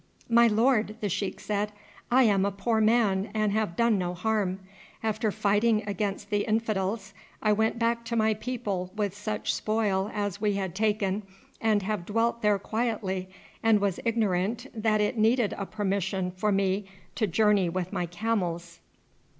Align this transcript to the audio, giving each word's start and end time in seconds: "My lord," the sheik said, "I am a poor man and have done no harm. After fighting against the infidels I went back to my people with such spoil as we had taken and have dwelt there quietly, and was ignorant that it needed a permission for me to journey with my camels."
"My 0.29 0.47
lord," 0.47 0.95
the 0.99 1.09
sheik 1.09 1.39
said, 1.39 1.71
"I 2.09 2.23
am 2.23 2.43
a 2.43 2.49
poor 2.51 2.81
man 2.81 3.29
and 3.35 3.51
have 3.51 3.75
done 3.75 3.99
no 3.99 4.15
harm. 4.15 4.59
After 5.03 5.31
fighting 5.31 5.83
against 5.87 6.31
the 6.31 6.43
infidels 6.45 7.13
I 7.39 7.53
went 7.53 7.77
back 7.77 8.03
to 8.05 8.15
my 8.15 8.33
people 8.33 8.89
with 8.95 9.15
such 9.15 9.53
spoil 9.53 10.09
as 10.11 10.41
we 10.41 10.53
had 10.53 10.73
taken 10.73 11.21
and 11.61 11.83
have 11.83 12.07
dwelt 12.07 12.41
there 12.41 12.57
quietly, 12.57 13.29
and 13.61 13.79
was 13.79 13.99
ignorant 14.03 14.65
that 14.73 15.01
it 15.01 15.19
needed 15.19 15.53
a 15.55 15.67
permission 15.67 16.31
for 16.31 16.51
me 16.51 16.85
to 17.13 17.27
journey 17.27 17.69
with 17.69 17.93
my 17.93 18.07
camels." 18.07 18.79